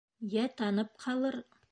Йә 0.35 0.45
танып 0.61 0.89
ҡалыр. 1.05 1.39